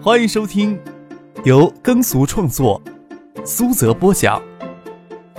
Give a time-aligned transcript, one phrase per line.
[0.00, 0.80] 欢迎收听
[1.44, 2.80] 由耕俗创作、
[3.44, 4.40] 苏泽播讲、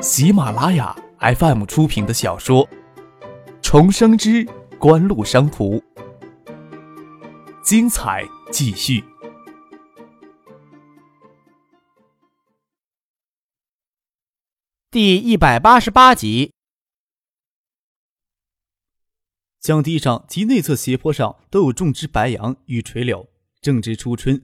[0.02, 2.68] 喜马拉雅 FM 出品的小说
[3.62, 4.46] 《重生之
[4.78, 5.78] 官路商途》，
[7.64, 9.02] 精彩继续，
[14.92, 16.52] 第一百八十八集。
[19.62, 23.30] 江堤上及内侧斜坡上都有种植白杨与垂柳，
[23.62, 24.42] 正值初春，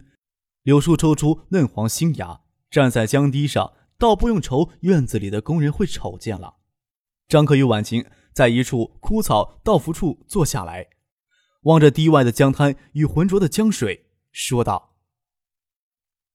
[0.64, 2.42] 柳树抽出嫩黄新芽。
[2.70, 6.56] 站在江堤上，倒不用愁院子里的工人会瞅见了。
[7.28, 10.88] 张克与婉晴在一处枯草倒伏处坐下来，
[11.62, 14.98] 望着堤外的江滩与浑浊的江水，说道：“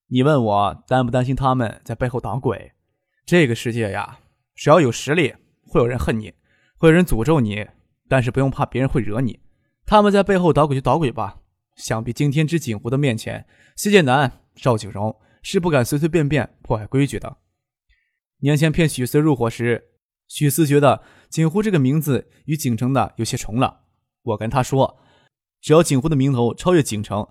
[0.09, 2.73] 你问我担不担心他们在背后捣鬼？
[3.27, 4.21] 这个世界呀，
[4.55, 6.33] 只要有实力，会有人恨你，
[6.79, 7.69] 会有人诅咒你。”
[8.09, 9.39] 但是不用怕别人会惹你，
[9.87, 11.40] 他们在背后捣鬼就捣鬼吧。
[11.81, 17.39] 想必今天之景湖的面前，谢剑南、赵景荣是不敢随随便便破坏规矩的。
[18.41, 19.93] 年前骗许思入伙时，
[20.29, 23.85] 许思觉得景湖这个名字与景城的有些重了。
[24.23, 24.99] 我跟他说，
[25.61, 27.27] 只要景湖的名头超越景城，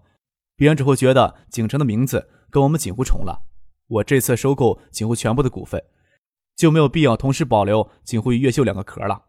[0.56, 3.46] 别人只会觉得景城的名字跟我们景湖重了。
[3.88, 5.84] 我这次收购景湖全部的股份，
[6.56, 9.26] 就没有必要同时保留景湖与越秀两个壳了。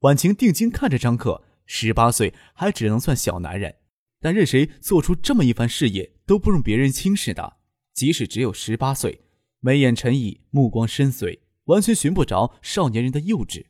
[0.00, 3.76] 婉晴定睛看着张克，十八岁还只能算小男人，
[4.20, 7.58] 但任谁做出这么一番事业都不容别人轻视的。
[7.92, 9.22] 即使只有十八岁，
[9.60, 13.66] 眉眼沉毅，目光深邃，完全寻不着少年人的幼稚。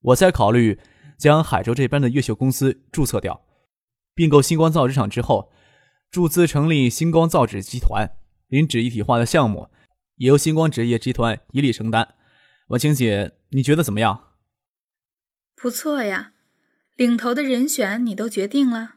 [0.00, 0.80] 我在考虑
[1.16, 3.46] 将海州这边的越秀公司注册掉，
[4.14, 5.52] 并购星光造纸厂之后，
[6.10, 8.10] 注资成立星光造纸集团，
[8.48, 9.68] 林纸一体化的项目
[10.16, 12.16] 也由星光纸业集团一力承担。
[12.68, 14.32] 婉清姐，你觉得怎么样？
[15.54, 16.32] 不错呀，
[16.98, 18.96] 领头的人选你都决定了。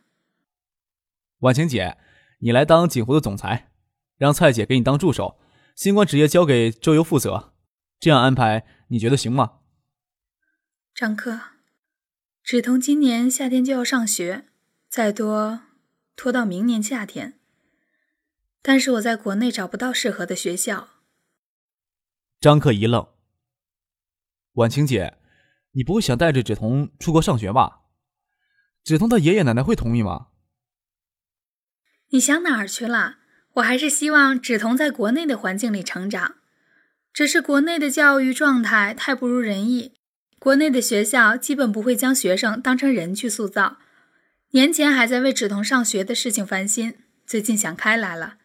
[1.42, 2.00] 婉晴姐，
[2.40, 3.72] 你来当锦湖的总裁，
[4.18, 5.40] 让蔡姐给你当助手，
[5.76, 7.54] 星光职业交给周游负责，
[8.00, 9.60] 这样安排你觉得行吗？
[10.96, 11.40] 张克，
[12.42, 14.46] 芷彤今年夏天就要上学，
[14.90, 15.62] 再多
[16.16, 17.40] 拖到明年夏天。
[18.64, 20.90] 但是我在国内找不到适合的学校。
[22.40, 23.08] 张克一愣，
[24.54, 25.20] 婉晴姐。
[25.74, 27.81] 你不会想带着芷彤出国上学吧？
[28.84, 30.28] 芷彤的爷爷奶奶会同意吗？
[32.10, 33.18] 你想哪儿去了？
[33.56, 36.36] 我还是希望芷彤在国内的环境里成长。
[37.14, 39.94] 只是国内的教育状态太不如人意，
[40.40, 43.78] 国内的学校基本不会将学生当成人去塑造。
[44.52, 48.38] 年前还在为芷彤上学的事情烦心，最近想开来了。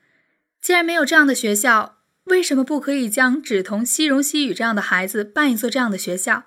[0.61, 6.45] 既然没有这样的学校，为什么不可以将芷彤、西荣、西雨这样的孩子办一所这样的学校？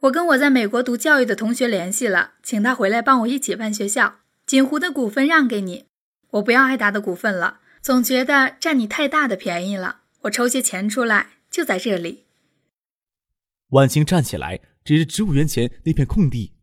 [0.00, 4.20] 我跟我在美国读教育的同学联系了，请他回来帮我一起办学校。
[4.46, 5.84] 锦湖的股份让给你，
[6.30, 10.00] 我不要艾达的股份了，总觉得占你太大的便宜了。
[10.22, 12.24] 我筹些钱出来，就在这里。
[13.68, 16.54] 婉清站起来，指着植物园前那片空地，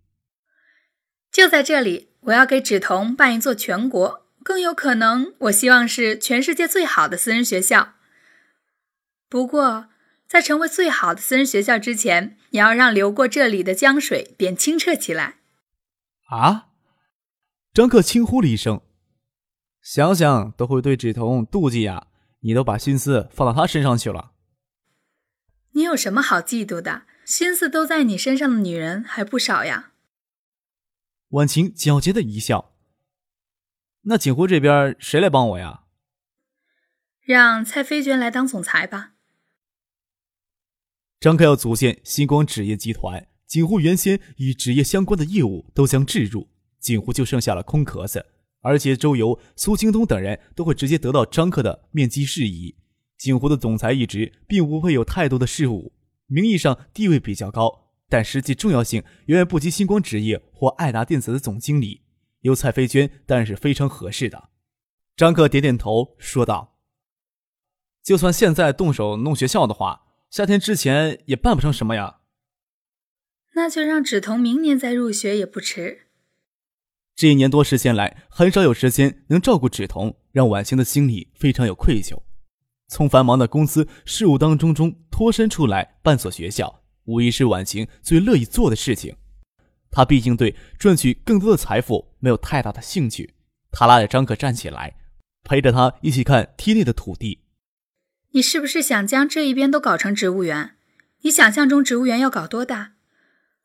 [1.31, 2.09] 就在这里。
[2.21, 7.93] 我要给芷彤办一座全国，更有可能，我希望是全世界最好的私人学校。
[9.29, 9.89] 不过。
[10.27, 15.37] 在成为最好的私人学校之前，你要让流过这里的江水变清澈起来。
[16.29, 16.67] 啊！
[17.73, 18.81] 张克轻呼了一声，
[19.81, 22.07] 想想都会对芷彤妒忌呀。
[22.41, 24.31] 你都把心思放到他身上去了。
[25.71, 27.03] 你有什么好嫉妒的？
[27.25, 29.91] 心思都在你身上的女人还不少呀。
[31.29, 32.73] 婉晴皎洁的一笑。
[34.03, 35.83] 那锦湖这边谁来帮我呀？
[37.21, 39.13] 让蔡飞娟来当总裁吧。
[41.19, 46.47] 张克要组建星光纸业集团，锦湖原先与纸业相关的业务都将置入，
[46.79, 48.23] 锦湖就剩下了空壳子。
[48.61, 52.75] 而且周游、苏京东等人都会直接得到张克的面基事宜。
[53.17, 55.91] 锦湖的总裁一职并不会有太多的事务，
[56.27, 62.01] 名义上地位比较高，但实际重要性远远不及星光纸业或爱达电子的总经理。
[62.41, 64.49] 由蔡飞娟当然是非常合适的。
[65.15, 66.77] 张克点点头说道
[68.05, 72.19] ：“就算现在动手弄学校的话。”夏天之前也办不成什么呀，
[73.53, 76.07] 那就让芷彤明年再入学也不迟。
[77.15, 82.21] 这一年多时间来，很少有时间能照顾芷彤，让婉晴的心里非常有愧疚。
[82.89, 89.15] 从繁忙的公司事务当中中脱身出来办所学校，无疑是婉晴最乐意做的事情。
[89.89, 93.33] 她毕竟对赚取更多的财富没有太大的兴趣。
[93.71, 94.95] 她拉着张可站起来，
[95.43, 97.46] 陪着他一起看梯内的土地。
[98.37, 100.75] 你是不是想将这一边都搞成植物园？
[101.21, 102.93] 你想象中植物园要搞多大？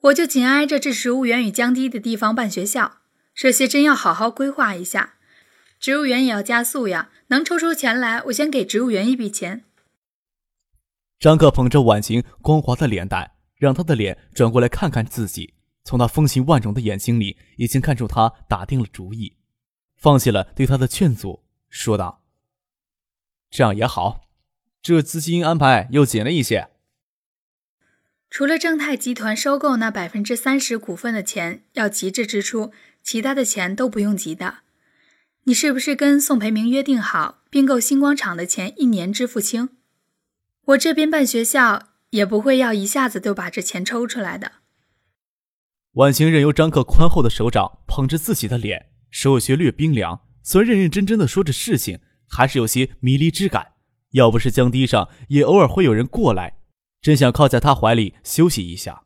[0.04, 3.00] 我就紧挨着这植物园与江堤的地方办学校，
[3.34, 5.16] 这些真要好好规划一下。
[5.78, 7.10] 植物园也要加速呀！
[7.26, 9.64] 能抽出钱来，我先给植物园一笔钱。
[11.20, 15.52] 张克捧着婉晴光滑的脸蛋，让她的脸转过来看看自己，
[15.84, 19.36] 从她风情万种的眼睛里，已经看出他打定了主意，
[19.96, 22.22] 放弃了对他的劝阻，说道
[23.52, 24.22] ：“这样也好，
[24.82, 26.68] 这资金安排又紧了一些。
[28.28, 34.60] 除了正泰集团收购那百分之三十股份的钱要急着支出，其他的钱都不用急的。
[35.44, 39.70] 你是不是跟宋培明约定好，并购星光厂的钱一年支付清？”
[40.66, 44.52] 我这边办学校也不会要一下子就把这钱抽出来的。
[45.92, 50.20] 婉晴任由张克宽厚的手掌捧着自己的脸，手有些略冰凉。
[50.42, 53.71] 虽然认认真真的说着事情，还是有些迷离之感。
[54.12, 56.56] 要不是江堤上也偶尔会有人过来，
[57.00, 59.04] 真想靠在他怀里休息一下。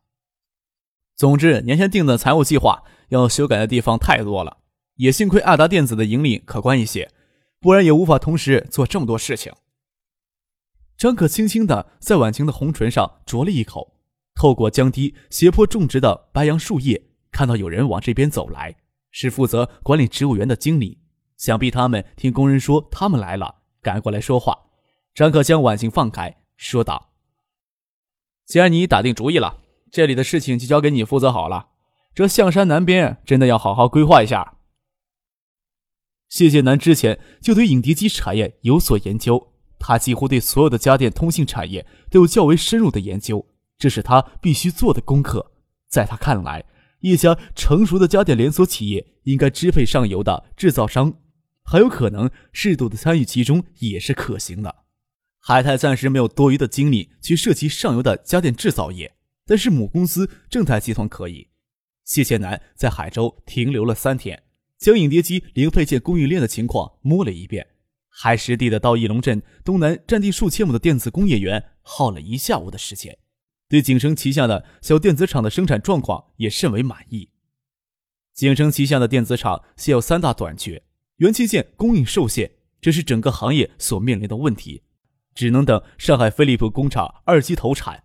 [1.16, 4.58] 总之，年前定的财务计划要修改的地方太多了，
[4.96, 7.10] 也幸亏爱达电子的盈利可观一些，
[7.58, 9.52] 不然也无法同时做这么多事情。
[10.98, 13.96] 张可轻轻地在婉晴的红唇上啄了一口，
[14.34, 18.76] 透过江堤斜坡种植的白杨树叶，看到有人往这边走来，
[19.10, 20.98] 是负责管理植物园的经理。
[21.36, 24.65] 想必他们听工人说他们来了，赶过来说话。
[25.16, 27.14] 张可将婉晴放开，说道
[28.44, 31.68] ：“既然你打定主意了，这里的事情就交给你负责好了。
[32.14, 34.58] 这象山南边真的要好好规划一下。”
[36.28, 39.54] 谢谢南之前就对影碟机产业有所研究。
[39.78, 43.46] 他几乎对所有的家电通信产业都有较为深入的研究，
[43.78, 45.52] 这是他必须做的功课。
[45.88, 46.62] 在他看来，
[47.00, 51.14] 一家成熟的家电连锁企业应该支配上游的制造商，
[51.64, 54.82] 很有可能适度的参与其中也是可行的。
[55.48, 59.14] 海泰暂时没有多余的精力去涉及上游的家电制造业，
[59.46, 61.50] 但是母公司正泰集团可以。
[62.04, 64.42] 谢谢南在海州停留了三天，
[64.76, 67.64] 将影碟机零配件供应链的情况摸了一遍。
[68.08, 73.16] 还实地的到翼龙镇东南占地数千亩的电子工业园耗了一下午的时间，
[73.68, 77.28] 对景生旗下的小电子厂的生产状况也甚为满意。
[78.34, 80.82] 景生旗下的电子厂现有三大短缺：
[81.18, 82.50] 元器件供应受限，
[82.80, 84.82] 这是整个行业所面临的问题，
[85.36, 88.02] 只能等上海飞利浦工厂二期投产。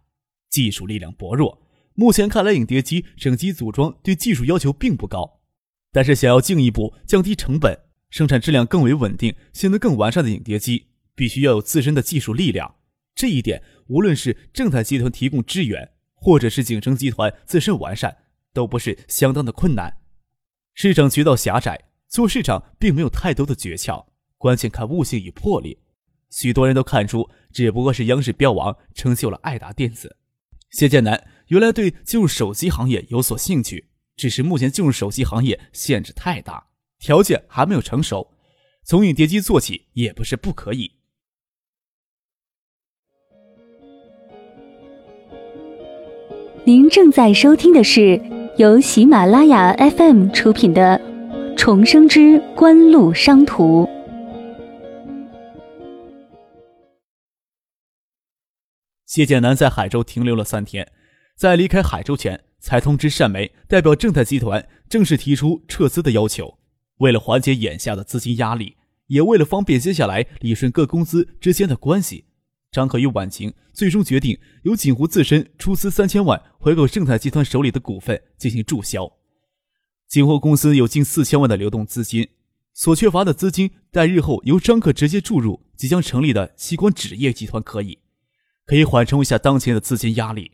[0.51, 1.63] 技术力量薄弱，
[1.95, 5.39] 目前看来影碟机整机组装对技术要求并不高，
[5.93, 7.85] 但是想要进一步降低成本。
[8.09, 12.75] 生产质量更为稳定、性能更完善的影碟机，必须要有自身的技术力量。
[13.15, 18.17] 这一点，无论是正泰集团提供支援，或者是景生集团自身完善，
[18.51, 19.99] 都不是相当的困难。
[20.73, 24.05] 市场渠道狭窄，做市场并没有太多的诀窍，
[24.37, 25.77] 关键看悟性与魄力。
[26.31, 30.17] 许多人都看出，只不过是央视标王成就了爱达电子。
[30.71, 36.67] 谢建南原来对进入手机行业有所兴趣，只是目前进入手机行业限制太大。
[36.97, 38.31] 条件还没有成熟，
[38.83, 40.91] 从影碟机做起也不是不可以。
[46.63, 48.21] 您正在收听的是
[48.57, 51.01] 由喜马拉雅 FM 出品的
[51.57, 53.83] 《重生之官路商途》。
[59.11, 60.89] 谢建南在海州停留了三天，
[61.35, 66.57] 在离开海州前，才通知单梅代表正泰集团正式提出撤资的要求。
[66.99, 68.77] 为了缓解眼下的资金压力，
[69.07, 72.23] 也为了方便接下来理顺各公司之间的关系，
[72.71, 79.11] 张可与婉晴最终决定由锦湖自身出资三千万回购正泰集团手里的股份进行注销。
[80.07, 82.29] 锦湖公司有近四千万的流动资金，
[82.73, 87.99] 所缺乏的资金待日后由张可直接注入即将成立的西光纸业集团可以，
[88.65, 90.51] 可以缓冲一下当前的资金压力。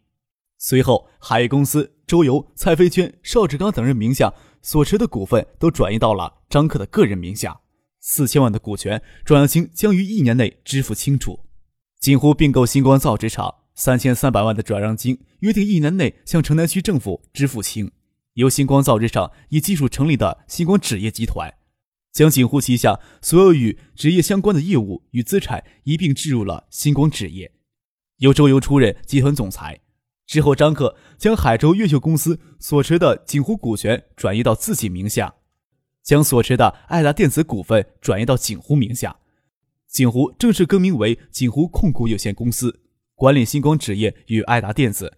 [0.57, 4.33] 随后，海业公司周游、蔡飞娟、邵志刚等人名下。
[4.59, 7.61] 所持的股份都转移到了张克的个人名下，
[8.01, 11.45] 四千万的股权转让金将于一年内支付清楚。
[12.01, 17.89] 锦湖并购星光造纸厂，三千三百万的转让金约定一年内向城南区政府支付清。
[18.33, 21.53] 由星光造纸厂以技术成立的星光纸业集团，
[22.11, 27.53] 将锦湖旗下所有与纸业相关的业务与资产一并置入了星光纸业，
[28.17, 29.79] 由周游出任集团总裁。
[30.25, 35.35] 之后，张克将海州越秀公司所持的锦湖股权转移到自己名下，
[36.03, 39.17] 将所持的爱达电子股份转移到锦湖名下。
[39.87, 42.81] 锦湖正式更名为锦湖控股有限公司，
[43.15, 45.17] 管理星光纸业与爱达电子。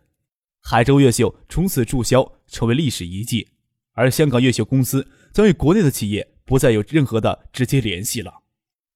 [0.62, 3.48] 海州越秀从此注销，成为历史遗迹。
[3.94, 8.32] 而香港越秀公司将与国内的企业不再有任何的直接联系了。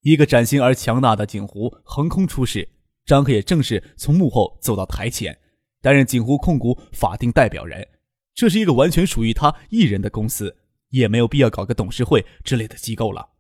[0.02, 2.70] 一个崭新而强大的锦湖横空出世，
[3.06, 5.38] 张克也正式从幕后走到台前。
[5.82, 7.86] 担任锦湖控股法定代表人，
[8.34, 10.56] 这是一个完全属于他一人的公司，
[10.92, 13.32] 也没有必要搞个董事会之类的机构了。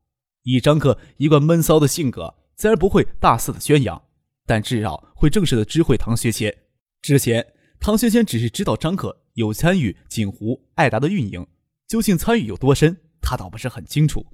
[0.43, 4.03] 以张克一贯闷骚的性格，自然不会大肆的宣扬，
[4.45, 6.53] 但至少会正式的知会唐学谦。
[7.01, 11.47] 之前，唐学谦只是知道张克有参与锦湖、爱达的运营，
[11.87, 14.25] 究竟参与有多深，他倒不是很清楚。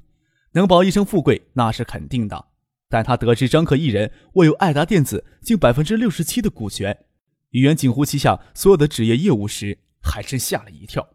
[0.54, 2.48] 能保一生富贵，那是肯定的。
[2.90, 7.06] 但他得知张克一人握有爱达电子近百分之六十七的股权，
[7.52, 11.08] 与原锦湖旗下所有的纸业业务时，还真吓了一跳。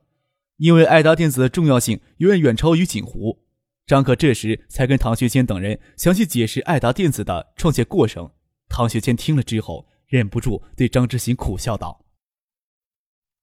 [0.59, 3.45] 因为爱达电子的重要性远远远超于锦湖，
[3.87, 8.31] 张克这时才跟唐学谦等人详细解释爱达电子的创建过程。
[8.69, 12.05] 唐学谦听了之后，忍不住对张之行苦笑道：“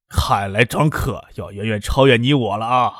[0.08, 2.94] 看来张克要远远超越你我了啊！”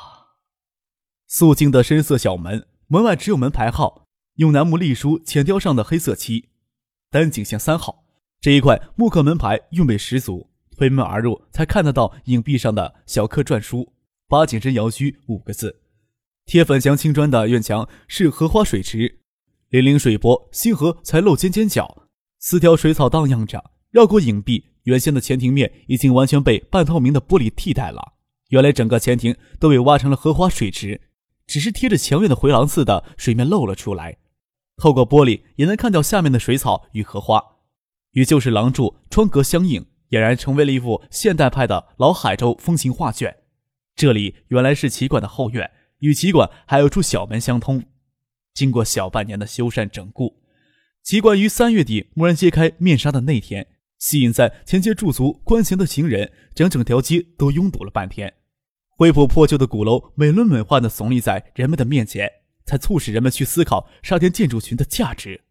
[1.26, 4.01] 肃静的深色小门，门外只有门牌号。
[4.36, 6.48] 用楠木隶书浅雕上的黑色漆，
[7.10, 8.04] 单井巷三号
[8.40, 10.48] 这一块木刻门牌韵味十足。
[10.74, 13.92] 推门而入，才看得到影壁上的小刻篆书
[14.26, 15.82] “八景真窑居”五个字。
[16.46, 19.20] 贴粉墙青砖的院墙是荷花水池，
[19.70, 22.08] 粼粼水波，星河才露尖尖角。
[22.40, 28.14] 四条水草荡漾着，绕过影壁，原先的前庭面已经完全被半透明的玻璃替代了。
[28.48, 31.02] 原来整个前庭都被挖成了荷花水池，
[31.46, 34.18] 只是贴着墙院的回廊似的水面露了出来。
[34.82, 37.40] 透过玻璃也能看到下面的水草与荷花，
[38.14, 43.32] 与旧式廊柱窗格相映，俨然成为了一幅现代派的老海州风情画卷。
[43.94, 45.70] 这里原来是旗馆的后院，
[46.00, 47.84] 与旗馆还有处小门相通。
[48.54, 50.42] 经过小半年的修缮整固，
[51.04, 53.64] 旗馆于三月底蓦然揭开面纱的那天，
[54.00, 58.34] 吸引在前街驻足观行的行人，整整条街都拥堵了半天。
[58.96, 62.28] 恢复破旧的鼓楼美轮美奂地耸立在人们的面前。
[62.64, 65.42] 才促使人们去思考沙田建筑群的价值。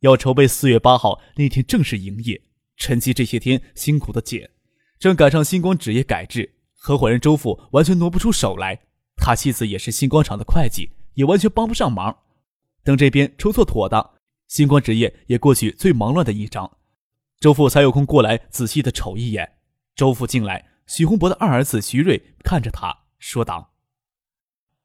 [0.00, 2.42] 要筹备四月八号那天正式营业，
[2.76, 4.46] 陈奇这些天辛苦的紧，
[4.98, 8.80] 正赶上星光纸业改制，合伙人周富完全挪不出手来。
[9.16, 12.18] 他妻子也是星光厂的会计，也完全帮不上忙。
[12.82, 14.10] 等这边筹措妥当，
[14.48, 16.78] 星光纸业也过去最忙乱的一章，
[17.40, 19.52] 周富才有空过来仔细的瞅一眼。
[19.96, 23.72] 周富进来，许洪博的二儿子徐瑞看着他说道：“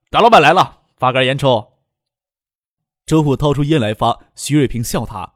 [0.10, 1.80] 大老板来了。”发根烟抽。
[3.06, 5.36] 周父掏出烟来发，徐瑞平笑他：“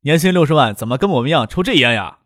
[0.00, 2.20] 年薪六十万，怎么跟我们一样抽这烟呀？”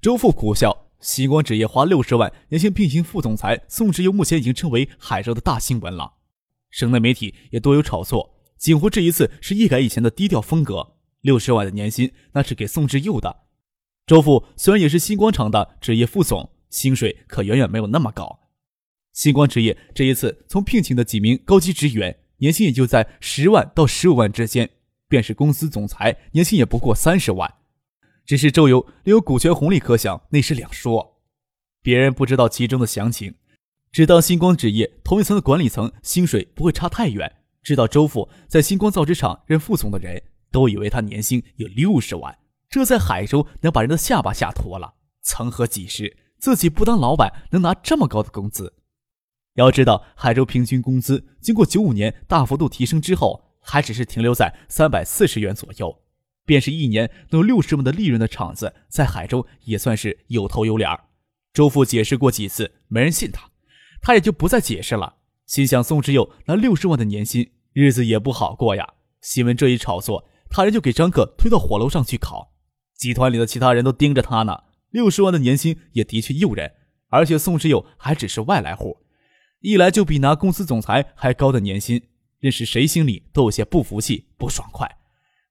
[0.00, 6.14] 周父苦笑：“星光纸业花六十万年薪聘请副总裁宋之佑，目前已经成为海州的大新闻了。
[6.70, 8.34] 省内媒体也多有炒作。
[8.56, 13.44] 锦湖这一次是一改以前的低调风格，六十万的年薪那是给宋之佑的。
[14.06, 18.40] 周父虽然也是星光厂的职业副总，薪水可远远没有那么高。”
[19.16, 24.66] 星光职业这一次从聘请的几名高级职员，年薪也就在十万到十五万之间；
[25.08, 27.54] 便是公司总裁，年薪也不过三十万。
[28.26, 31.22] 只是周游留有股权红利可享，那是两说。
[31.80, 33.32] 别人不知道其中的详情，
[33.90, 37.36] 只当星光纸业同一层的管理层薪水不会差太远。
[37.62, 42.36] 知道周父在星光造纸厂任副总的人都以为他年薪有六十万，
[42.68, 44.92] 这在海州能把人的下巴吓脱了。
[45.22, 48.74] 曾何几时，自己不当老板能拿这么高的工资？
[49.56, 56.02] 要知道，海州平均工资经过九五年大幅度提升之后，还只是停留在三百四十元左右。
[56.44, 61.04] 便是一年能有六十万的利润的厂子，在海州也算是有头有脸儿。
[61.52, 63.50] 周父解释过几次，没人信他，
[64.00, 65.16] 他也就不再解释了。
[65.46, 68.94] 心想宋之友拿六十万的年薪，日子也不好过呀。
[69.22, 72.52] 新闻这一炒作，他人就给张克推到火炉上去烤。
[72.94, 74.64] 集团里的其他人都盯着他呢。
[74.90, 76.72] 六十万的年薪也的确诱人，
[77.08, 78.98] 而且宋之友还只是外来户。
[79.66, 82.00] 一来就比拿公司总裁还高的年薪，
[82.38, 84.88] 认识谁心里都有些不服气、不爽快，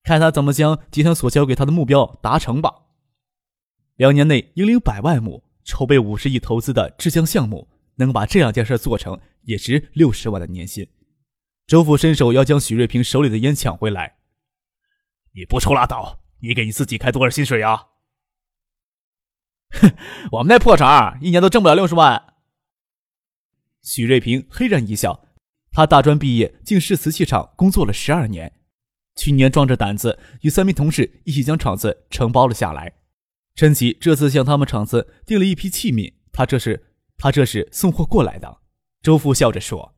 [0.04, 2.74] 看他怎么将集团所交给他的目标达成吧。
[3.98, 10.88] 两年内盈利百万亩，筹备五十亿投资的制浆项目，能把这两件事做成，也值六十万的年薪。
[11.68, 14.16] 周父伸手要将许瑞平手里的烟抢回来，
[15.34, 17.88] 你不抽拉倒，你给你自己开多少薪水呀？
[19.72, 19.92] 哼，
[20.32, 22.35] 我们那破厂一年都挣不了六十万。
[23.86, 25.28] 许瑞平嘿然一笑，
[25.72, 28.52] 他大专毕业，进市瓷器厂工作了十二年，
[29.16, 32.94] 去年壮着胆子与三名同事一起将厂子承包了下来。
[33.54, 38.58] 陈奇这次向他们厂子订了一批器皿，他这是他这是送货过来的。
[39.04, 39.94] 周父笑着说：“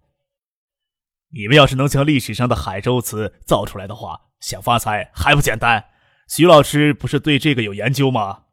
[1.31, 5.85] 你们要是能将历史上的海州瓷造出来的话，想发财还不简单？
[6.27, 8.43] 徐老师不是对这个有研究吗？”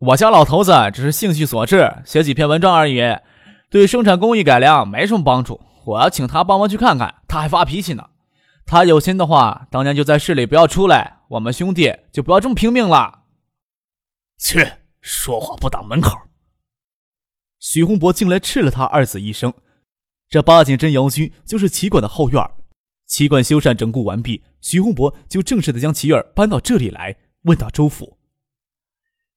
[0.00, 2.98] 我家老头子只是兴趣所致，写几篇文章而已。
[3.68, 8.10] 对生产工艺改良没什么帮助，我要请他帮忙去看看，他还发脾气呢。
[8.64, 13.24] 他有心的话，当年就在市里不要出来，我们兄弟就不要这么拼命了。
[14.38, 14.66] 去，
[15.00, 16.16] 说话不挡门口。
[17.58, 19.52] 许洪博进来斥了他二子一声，
[20.28, 22.42] 这八景镇窑区就是旗馆的后院。
[23.06, 28.18] 旗馆修缮整固完毕，许洪博就正式的将旗院搬到这里来，问到：“周府，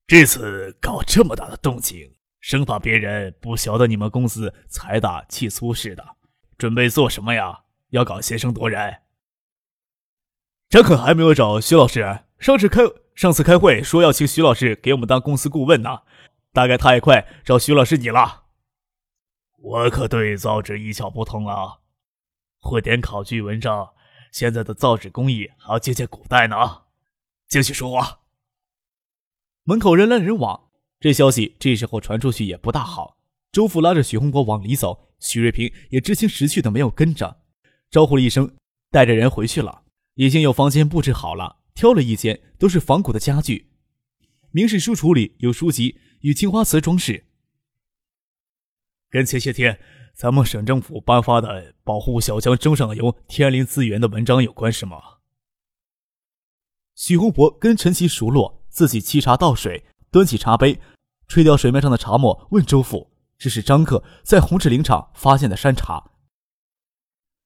[0.07, 6.15] 这次搞这么大的动静，生怕别人不晓得你们公司财大气粗似的，
[6.57, 7.63] 准备做什么呀？
[7.89, 9.01] 要搞先声夺人？”
[10.69, 12.81] 张可还没有找徐老师，上次开
[13.15, 16.03] 上次开会说要请徐老师给我们当公司顾问呢，
[16.53, 18.45] 大概他也快找徐老师你了。
[19.57, 21.79] 我可对造纸一窍不通啊。
[22.61, 23.93] 会点考据文章，
[24.31, 26.83] 现在的造纸工艺还要借鉴古代呢。
[27.47, 28.19] 继续说话。
[29.63, 30.68] 门口人来人往，
[30.99, 33.17] 这消息这时候传出去也不大好。
[33.51, 37.41] 周父拉着许洪博往里走，许瑞平也知情识趣的没有跟着，
[37.89, 38.55] 招呼了一声，
[38.91, 39.83] 带着人回去了。
[40.15, 43.71] 已经有房间布置好了，挑了一间，都是仿古的家具。
[44.51, 47.25] 明式书橱里有书籍与青花瓷装饰，
[49.09, 49.79] 跟前些天。
[50.15, 55.01] 咱们省政府颁发的保护小江中上游天然林资源的文章有关是吗？
[56.93, 60.79] 许洪博跟陈奇熟络，自己沏茶倒水，端起茶杯，
[61.27, 66.11] 吹掉水面上的茶沫，问周父：“这是张克在红石林场发现的山茶，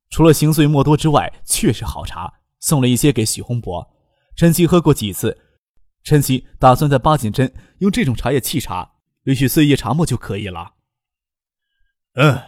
[0.09, 3.95] 除了行碎莫多之外，确实好茶，送了一些给许洪博。
[4.35, 5.37] 陈奇喝过几次，
[6.03, 8.93] 陈奇打算在八景镇用这种茶叶沏茶，
[9.23, 10.73] 允许碎叶茶沫就可以了。”
[12.15, 12.41] 嗯。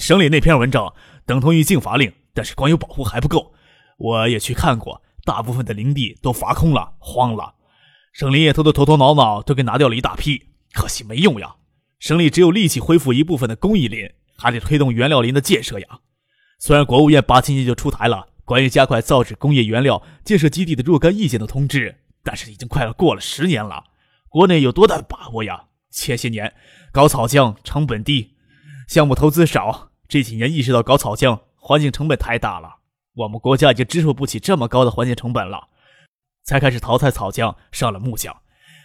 [0.00, 0.92] 省里那篇文章
[1.24, 3.54] 等同于禁伐令，但是光有保护还不够。
[3.98, 7.54] 我也去看过，大部分的林地都伐空了，荒了。
[8.18, 11.56] 省林业头的头头脑脑都给拿掉了一大批，可惜没用呀。
[11.98, 15.86] 省里只有力气恢复一部分的公益林，还得推动原料林的建设呀。
[16.58, 23.84] 虽然国务院八七年就出台了关于加快造纸工业原料建设基地的若干意见的通知，但是已经快要过了十年了，
[24.30, 25.64] 国内有多大的把握呀？
[25.90, 26.54] 前些年
[26.90, 28.34] 搞草浆成本低。
[28.88, 32.76] 项目投资少，这几年意识到搞草浆环境成本太大了，
[33.12, 35.68] 我们国家已经支付不起这么高的环境成本了，
[36.46, 38.32] 才开始淘汰草浆，上了木浆。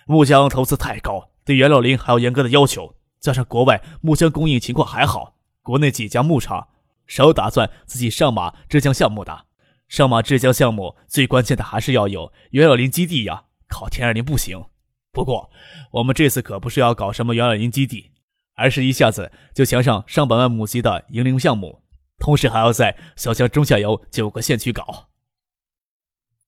[0.06, 6.68] 木浆投资太高，对原料林还有严格的要求，加上国外木浆供应情况还好，国内几家牧场
[7.08, 9.46] 少打算自己上马制浆项目的。
[9.88, 14.66] 上马制浆项目最关键的还是要有原料林基地呀，靠天然林不行。
[15.14, 15.50] 不过
[15.92, 18.12] 我们这次可不是要搞什么原料林基地。
[18.54, 21.82] 而是一下子就强上上百万亩级的营林项目，
[22.20, 25.11] 同时还要在小江中下游九个县区搞。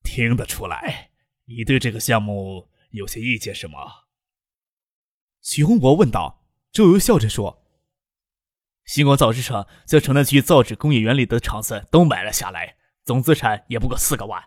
[0.04, 1.10] 听得出来，
[1.46, 3.80] 你对这个项目有些意见是吗？
[5.42, 6.42] 徐洪博问道。
[6.72, 7.64] 周游笑着说
[8.84, 14.44] ：“星光造纸厂在城南区造纸工业园里的厂子都买了下来，总资产也不过四个万，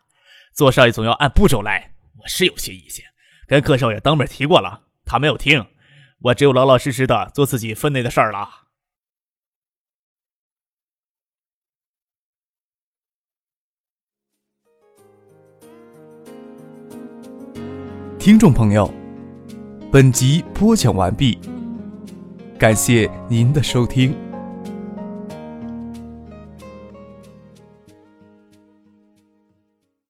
[0.52, 1.94] 做生意总要按步骤来。
[2.18, 3.04] 我是有些意见，
[3.46, 5.64] 跟柯少爷当面提过了，他没有听。”
[6.18, 8.65] 我只有老老实实的做自己分内的事儿了。
[18.26, 18.92] 听众朋友，
[19.92, 21.38] 本集播讲完毕，
[22.58, 24.12] 感谢您的收听。